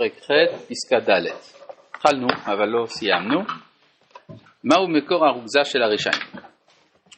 [0.00, 0.30] פרק ח',
[0.68, 1.26] פסקה ד'.
[1.90, 3.40] התחלנו, אבל לא סיימנו.
[4.64, 6.22] מהו מקור הרוגזה של הרשעים?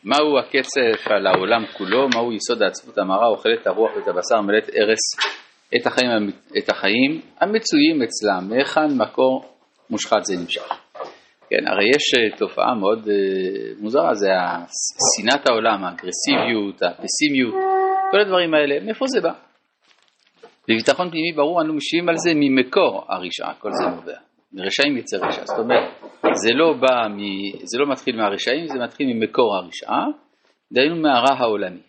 [0.04, 2.08] מהו הקצף על העולם כולו?
[2.14, 5.00] מהו יסוד העצבות המרה אוכלת הרוח ואת הבשר מלאת ארס
[5.76, 8.48] את החיים, את החיים המצויים אצלם?
[8.48, 9.44] מהיכן מקור
[9.90, 10.68] מושחת זה נמשך?
[11.50, 14.28] כן, הרי יש אה, תופעה מאוד uh, מוזרה, זה
[15.16, 17.54] שנאת העולם, האגרסיביות, הפסימיות,
[18.10, 19.51] כל הדברים האלה, מאיפה זה בא?
[20.68, 24.18] בביטחון פנימי ברור אנו משיבים על זה ממקור הרשעה, כל זה נובע.
[24.52, 25.90] מרשעים יצא רשע, זאת אומרת,
[26.34, 27.18] זה לא בא, מ...
[27.62, 30.06] זה לא מתחיל מהרשעים, זה מתחיל ממקור הרשעה,
[30.72, 31.80] דהיינו מהרע העולמי.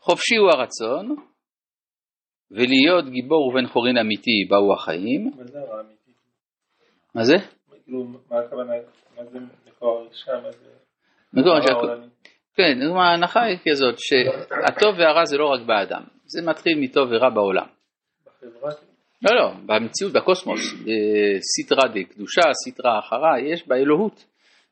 [0.00, 1.16] חופשי הוא הרצון,
[2.50, 5.30] ולהיות גיבור ובן חורין אמיתי באו החיים.
[5.36, 6.12] מה זה הרע אמיתי?
[7.14, 7.36] מה זה?
[7.84, 8.72] כאילו, מה הכוונה?
[9.16, 9.38] מה זה
[9.68, 10.40] מקור הרשעה?
[10.40, 10.70] מה זה...
[11.32, 11.76] מקור הרשעה.
[12.54, 16.02] כן, ההנחה היא כזאת, שהטוב והרע זה לא רק באדם,
[16.32, 17.66] זה מתחיל מטוב ורע בעולם.
[18.26, 18.70] בחברה?
[19.22, 20.60] לא, לא, במציאות, בקוסמוס,
[21.40, 24.24] סטרא דקדושה, סטרא אחרה, יש באלוהות.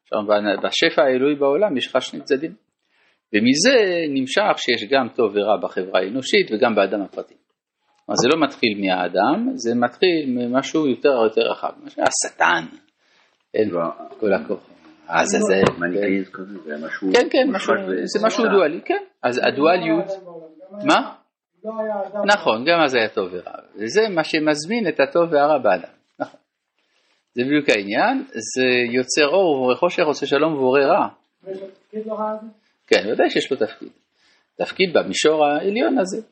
[0.03, 0.19] עכשיו,
[0.65, 2.53] בשפע האלוהי בעולם יש לך שני צדדים.
[3.33, 3.77] ומזה
[4.15, 7.34] נמשך שיש גם טוב ורע בחברה האנושית וגם באדם הפרטי.
[8.06, 12.65] כלומר, זה לא מתחיל מהאדם, זה מתחיל ממשהו יותר יותר רחב, השטן,
[13.55, 13.70] אין
[14.20, 14.61] כל הכוח.
[15.09, 15.62] עזאזל.
[15.78, 17.09] מניאקיזם כזה, זה משהו...
[17.12, 17.47] כן, כן,
[18.05, 19.03] זה משהו דואלי, כן.
[19.22, 20.06] אז הדואליות,
[20.84, 21.17] מה?
[21.64, 22.25] לא היה אדם.
[22.27, 23.53] נכון, גם אז היה טוב ורע.
[23.75, 25.92] וזה מה שמזמין את הטוב והרע באדם.
[26.19, 26.41] נכון.
[27.34, 31.09] זה בדיוק העניין, זה יוצר אור ובורא חושך, עושה שלום ובורא רע.
[31.45, 32.47] ויש לו תפקיד לרע הזה?
[32.87, 33.89] כן, ודאי שיש לו תפקיד.
[34.56, 36.23] תפקיד במישור העליון הזה.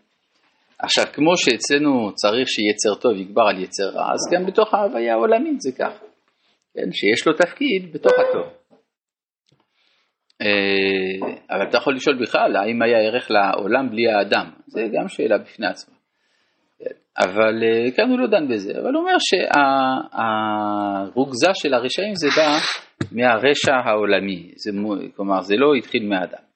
[0.78, 5.60] עכשיו, כמו שאצלנו צריך שיצר טוב יגבר על יצר רע, אז גם בתוך ההוויה העולמית
[5.60, 5.92] זה כך.
[6.74, 8.46] כן, שיש לו תפקיד בתוך הטוב.
[10.42, 11.16] אה,
[11.50, 14.50] אבל אתה יכול לשאול בכלל, האם היה ערך לעולם בלי האדם?
[14.66, 15.94] זה גם שאלה בפני עצמה.
[16.78, 19.16] כן, אבל אה, כאן הוא לא דן בזה, אבל הוא אומר
[21.18, 22.58] שהרוגזה של הרשעים זה בא
[23.12, 24.70] מהרשע העולמי, זה,
[25.16, 26.46] כלומר זה לא התחיל מהאדם.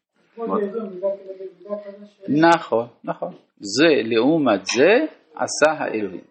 [2.29, 3.35] נכון, נכון.
[3.61, 6.25] זה לעומת זה עשה האלוהים.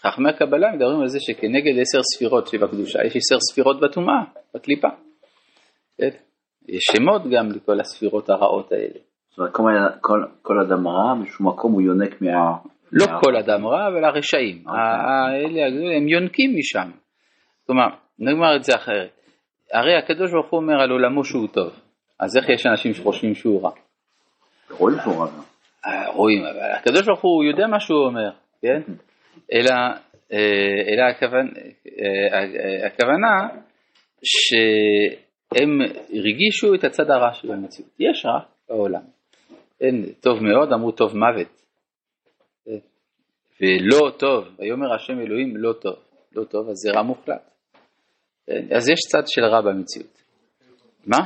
[0.00, 4.22] חכמי הקבלה מדברים על זה שכנגד עשר ספירות שבקדושה יש עשר ספירות בטומאה,
[4.54, 4.88] בקליפה.
[6.68, 8.98] יש שמות גם לכל הספירות הרעות האלה.
[9.30, 9.64] זאת אומרת, כל-
[10.00, 12.28] כל- כל אדם רע, בשום מקום הוא יונק מה...
[12.92, 14.58] לא מה- כל אדם רע, אבל הרשעים.
[14.66, 14.80] אוקיי.
[14.80, 16.90] ה- האלה הגדולים, הם יונקים משם.
[17.66, 17.86] כלומר,
[18.18, 19.10] נאמר את זה אחרת.
[19.72, 21.70] הרי הקדוש ברוך הוא אומר על עולמו שהוא טוב.
[22.20, 23.70] אז איך יש אנשים שחושבים שהוא רע?
[24.70, 25.28] רואים שהוא רע.
[25.86, 28.30] אה, רואים, אבל הקדוש ברוך הוא יודע מה שהוא אומר,
[28.62, 28.80] כן?
[29.52, 29.74] אלא,
[30.32, 30.38] אה,
[30.88, 31.02] אלא
[32.86, 33.48] הכוונה,
[34.12, 35.16] אה,
[35.58, 35.80] שהם
[36.12, 37.90] הרגישו את הצד הרע של המציאות.
[37.98, 39.02] יש רע בעולם.
[39.80, 41.62] אין, טוב מאוד, אמרו טוב מוות.
[43.60, 45.94] ולא טוב, ויאמר השם אלוהים לא טוב.
[46.36, 47.50] לא טוב, אז זה רע מוחלט.
[48.46, 48.76] כן?
[48.76, 50.22] אז יש צד של רע במציאות.
[51.06, 51.18] מה?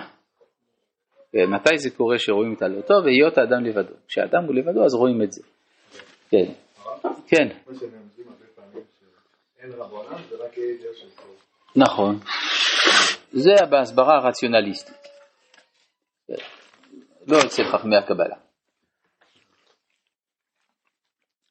[1.35, 3.05] ומתי זה קורה שרואים את הלא טוב?
[3.05, 3.95] והיות האדם לבדו.
[4.09, 5.43] כשהאדם הוא לבדו אז רואים את זה.
[6.31, 6.53] כן.
[7.27, 7.49] כן.
[11.77, 12.19] נכון.
[13.33, 15.09] זה בהסברה הרציונליסטית.
[17.27, 18.37] לא אצל חכמי הקבלה.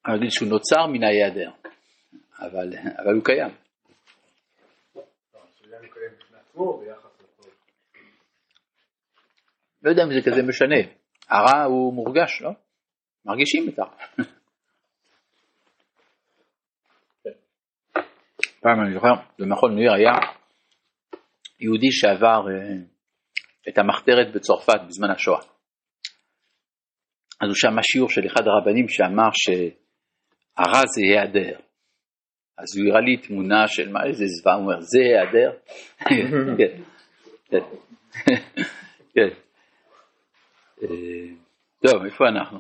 [0.08, 1.52] אני אגיד שהוא נוצר מן ההיעדר,
[2.40, 3.56] אבל, אבל הוא קיים.
[9.84, 10.76] לא יודע אם זה כזה משנה.
[11.30, 12.52] הרע הוא מורגש, לא?
[13.26, 13.96] מרגישים את הרע.
[18.60, 20.12] פעם אני זוכר, במכון ניר היה
[21.60, 22.76] יהודי שעבר אה,
[23.70, 25.40] את המחתרת בצרפת בזמן השואה.
[27.42, 31.60] אז הוא שמע שיעור של אחד הרבנים שאמר שהרע זה היעדר.
[32.58, 35.52] אז הוא הראה לי תמונה של מה איזה זוועה, הוא אומר זה היעדר?
[36.10, 36.78] כן,
[37.50, 37.60] כן,
[39.14, 39.30] כן.
[40.82, 41.28] אה,
[41.88, 42.60] טוב, איפה אנחנו?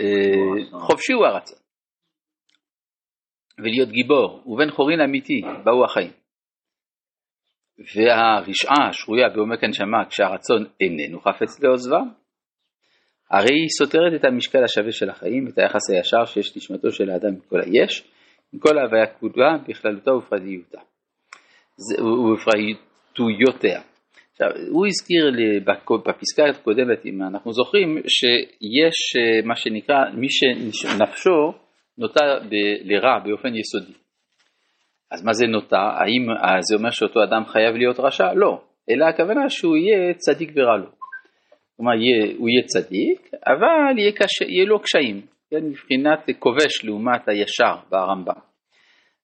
[0.00, 1.58] אה, חופשי הוא הרצון.
[3.58, 6.25] ולהיות גיבור, ובן חורין אמיתי, באו החיים.
[7.78, 12.00] והרשעה השרויה בעומק הנשמה כשהרצון איננו חפץ לעוזבה,
[13.30, 17.28] הרי היא סותרת את המשקל השווה של החיים, את היחס הישר שיש נשמתו של האדם
[17.28, 18.02] עם כל היש,
[18.52, 20.78] עם כל ההוויה כולה בכללותה ובפרטיותה.
[22.00, 23.80] ובפרטיותיה.
[24.32, 25.30] עכשיו, הוא הזכיר
[26.06, 30.26] בפסקה הקודמת, אם אנחנו זוכרים, שיש אה, מה שנקרא, מי
[30.72, 31.52] שנפשו
[31.98, 32.24] נוטה
[32.84, 34.05] לרע באופן יסודי.
[35.10, 35.90] אז מה זה נוטה?
[35.98, 38.32] האם אה, זה אומר שאותו אדם חייב להיות רשע?
[38.34, 38.60] לא,
[38.90, 40.90] אלא הכוונה שהוא יהיה צדיק ורע לו.
[41.76, 41.92] כלומר,
[42.38, 45.20] הוא יהיה צדיק, אבל יהיה, קשה, יהיה לו קשיים.
[45.50, 48.40] כן, מבחינת כובש לעומת הישר ברמב"ם.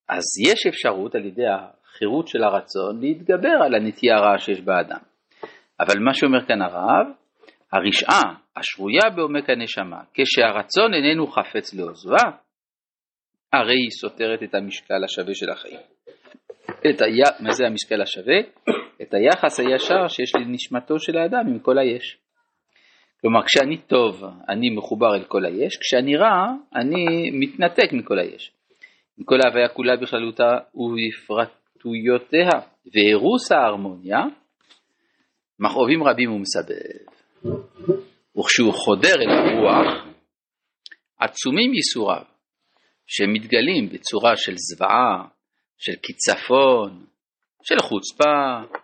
[0.08, 5.00] אז יש אפשרות על ידי החירות של הרצון להתגבר על הנטייה הרעה שיש באדם.
[5.81, 7.06] אבל מה שאומר כאן הרב,
[7.73, 12.31] הרשעה השרויה בעומק הנשמה, כשהרצון איננו חפץ לעוזבה,
[13.52, 15.81] הרי היא סותרת את המשקל השווה של החיים.
[16.64, 17.04] את ה...
[17.40, 18.38] מה זה המשקל השווה?
[19.02, 22.19] את היחס הישר שיש לנשמתו של האדם עם כל היש.
[23.20, 28.52] כלומר, כשאני טוב, אני מחובר אל כל היש, כשאני רע, אני מתנתק מכל היש.
[29.19, 32.48] עם כל ההוויה כולה בכללותה ובפרטויותיה,
[32.94, 34.19] ואירוס ההרמוניה,
[35.60, 37.12] מכאובים רבים הוא מסבב.
[38.38, 40.06] וכשהוא חודר אל הרוח,
[41.20, 42.31] עצומים ייסוריו,
[43.06, 45.28] שמתגלים בצורה של זוועה,
[45.78, 47.06] של קיצפון,
[47.62, 48.76] של חוצפה,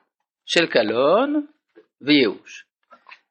[0.47, 1.47] של קלון
[2.01, 2.65] וייאוש.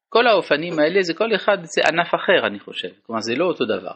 [0.08, 3.64] כל האופנים האלה זה כל אחד זה ענף אחר אני חושב, כלומר זה לא אותו
[3.64, 3.94] דבר.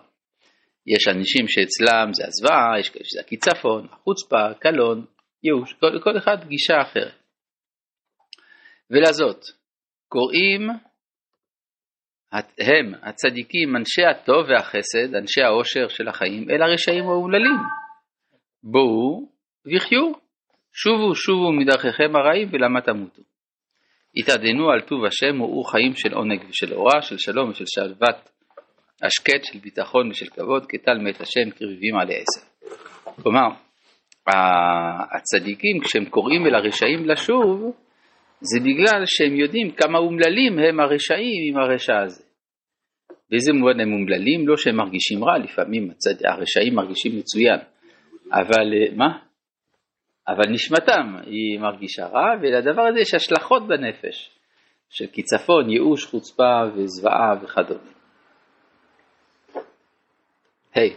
[0.87, 5.07] יש אנשים שאצלם זה הזוועה, יש כאלה שזה הקיצפון, החוצפה, קלון,
[5.45, 7.23] ייאוש, כל, כל אחד גישה אחרת.
[8.91, 9.45] ולזאת,
[10.09, 10.69] קוראים
[12.33, 17.59] הם הצדיקים, אנשי הטוב והחסד, אנשי העושר של החיים, אל הרשעים האומללים.
[18.63, 19.29] בואו
[19.67, 20.13] וחיו,
[20.73, 23.23] שובו שובו מדרכיכם הרעים ולמה תמותו.
[24.17, 28.31] התעדנו על טוב השם וראו חיים של עונג ושל אורה, של שלום ושל שלוות
[29.03, 32.47] השקט, של ביטחון ושל כבוד, כטל מת השם קרבים עלי עשר.
[33.23, 33.49] כלומר,
[35.17, 37.73] הצדיקים כשהם קוראים אל הרשעים לשוב,
[38.43, 42.25] זה בגלל שהם יודעים כמה אומללים הם הרשעים עם הרשע הזה.
[43.31, 44.49] באיזה מובן הם אומללים?
[44.49, 46.27] לא שהם מרגישים רע, לפעמים הצד...
[46.27, 47.61] הרשעים מרגישים מצוין,
[48.33, 49.19] אבל אה, מה?
[50.29, 54.31] אבל נשמתם היא מרגישה רע, ולדבר הזה יש השלכות בנפש,
[54.91, 57.91] של קיצפון, ייאוש, חוצפה וזוועה וכדומה.
[60.75, 60.95] היי.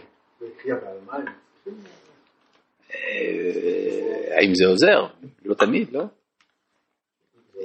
[2.92, 5.06] אה, האם זה עוזר?
[5.46, 6.04] לא תמיד, לא?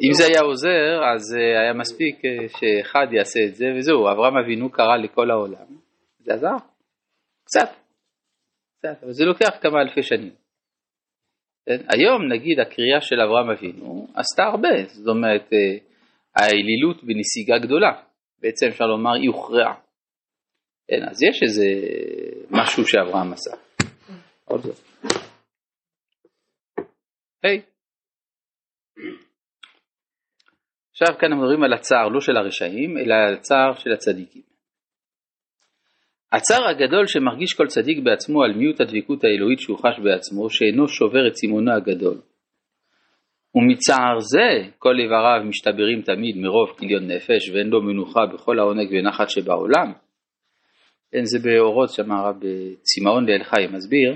[0.02, 4.36] אם זה היה עוזר, אז אה, היה מספיק אה, שאחד יעשה את זה וזהו, אברהם
[4.36, 5.66] אבינו קרא לכל העולם,
[6.18, 6.56] זה עזר,
[7.44, 7.68] קצת,
[8.78, 10.34] קצת, אבל זה לוקח כמה אלפי שנים.
[11.66, 11.84] כן?
[11.88, 15.78] היום נגיד הקריאה של אברהם אבינו עשתה הרבה, זאת אומרת אה,
[16.36, 18.02] האלילות בנסיגה גדולה,
[18.42, 19.74] בעצם אפשר לומר היא הוכרעה.
[20.88, 21.08] כן?
[21.10, 21.64] אז יש איזה
[22.50, 23.50] משהו שאברהם עשה.
[24.44, 24.76] עוד זאת.
[27.42, 27.58] היי.
[27.58, 27.79] Hey.
[31.02, 34.42] עכשיו כאן מדברים על הצער לא של הרשעים, אלא על הצער של הצדיקים.
[36.32, 41.28] הצער הגדול שמרגיש כל צדיק בעצמו על מיעוט הדבקות האלוהית שהוא חש בעצמו, שאינו שובר
[41.28, 42.18] את צימונו הגדול.
[43.54, 49.30] ומצער זה כל איבריו משתברים תמיד מרוב כליון נפש ואין לו מנוחה בכל העונג ונחת
[49.30, 49.92] שבעולם.
[51.12, 54.14] כן, זה באורות שם הרב בצמאון לאל חי מסביר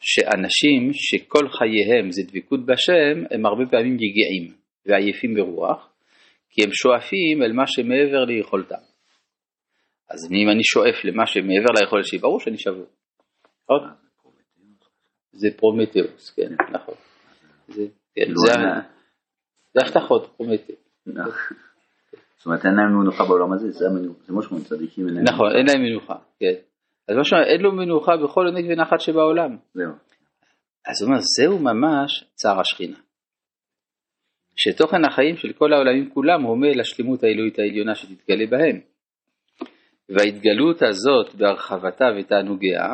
[0.00, 4.52] שאנשים שכל חייהם זה דבקות בשם הם הרבה פעמים יגעים
[4.86, 5.95] ועייפים ברוח
[6.50, 8.82] כי הם שואפים אל מה שמעבר ליכולתם.
[10.10, 12.86] אז אם אני שואף למה שמעבר ליכולת שלי, ברור שאני שבור.
[13.66, 13.82] עוד?
[15.32, 16.94] זה פרומטאוס, כן, נכון.
[17.68, 18.32] זה, כן,
[19.74, 20.78] זה הבטחות, פרומטאוס.
[22.36, 23.84] זאת אומרת אין להם מנוחה בעולם הזה, זה
[24.28, 25.06] מה שאומרים צדיקים.
[25.08, 26.54] נכון, אין להם מנוחה, כן.
[27.08, 29.56] אז מה שאומר, אין לו מנוחה בכל עונג ונחת שבעולם.
[29.74, 29.92] זהו.
[30.86, 32.96] אז הוא אומר, זהו ממש צער השכינה.
[34.56, 38.80] שתוכן החיים של כל העולמים כולם הומה לשלמות האלוהית העליונה שתתגלה בהם.
[40.08, 42.86] וההתגלות הזאת בהרחבתה ותענוגיה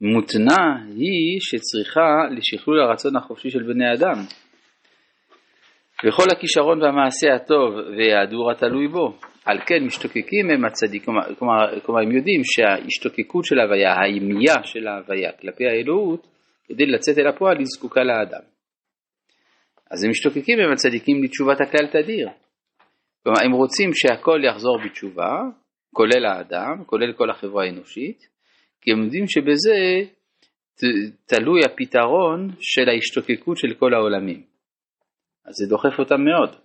[0.00, 4.16] מותנה היא שצריכה לשכלול הרצון החופשי של בני אדם.
[6.04, 9.18] וכל הכישרון והמעשה הטוב וההדור התלוי בו.
[9.44, 15.32] על כן משתוקקים הם הצדיק, כלומר, כלומר הם יודעים שההשתוקקות של ההוויה, האימייה של ההוויה
[15.32, 16.26] כלפי האלוהות,
[16.68, 18.57] כדי לצאת אל הפועל היא זקוקה לאדם.
[19.90, 22.28] אז הם משתוקקים הם הצדיקים לתשובת הכלל תדיר.
[23.22, 25.42] כלומר, הם רוצים שהכל יחזור בתשובה,
[25.94, 28.18] כולל האדם, כולל כל החברה האנושית,
[28.80, 29.74] כי הם יודעים שבזה
[31.26, 34.42] תלוי הפתרון של ההשתוקקות של כל העולמים.
[35.46, 36.56] אז זה דוחף אותם מאוד.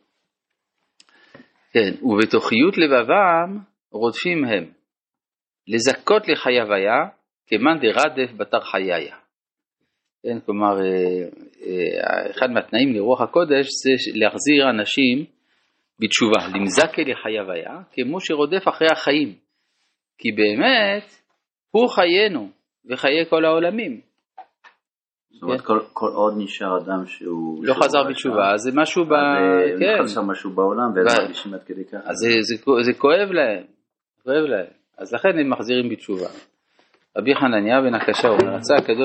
[1.73, 3.59] כן, ובתוכיות לבבם
[3.91, 4.71] רודפים הם,
[5.67, 6.99] לזכות לחיי הוויה,
[7.47, 9.22] כמאן דרדף בתר חייה.
[10.23, 11.27] כן, כלומר, אה,
[11.65, 15.25] אה, אחד מהתנאים לרוח הקודש זה להחזיר אנשים
[15.99, 19.33] בתשובה, למזקה לחיי הוויה, כמו שרודף אחרי החיים,
[20.17, 21.03] כי באמת
[21.71, 22.49] הוא חיינו
[22.89, 24.01] וחיי כל העולמים.
[25.31, 27.65] זאת אומרת, כל, כל עוד נשאר אדם שהוא...
[27.65, 29.13] לא חזר בתשובה, זה משהו ב...
[29.79, 30.03] כן.
[30.03, 31.97] חסר משהו בעולם, והם מרגישים עד כדי ככה.
[31.97, 33.63] אז זה, זה, זה כואב להם,
[34.23, 34.71] כואב להם.
[34.97, 36.27] אז לכן הם מחזירים בתשובה.
[37.17, 38.99] רבי חנניה בן הקשה אומר, רצה הקדוש